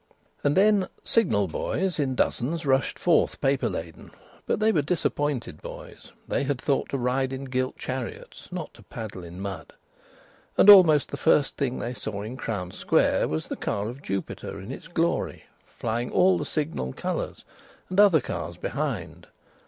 [0.43, 4.09] And then Signal boys in dozens rushed forth paper laden,
[4.47, 8.81] but they were disappointed boys; they had thought to ride in gilt chariots, not to
[8.81, 9.73] paddle in mud.
[10.57, 14.59] And almost the first thing they saw in Crown Square was the car of Jupiter
[14.59, 17.45] in its glory, flying all the Signal colours;
[17.87, 19.27] and other cars behind.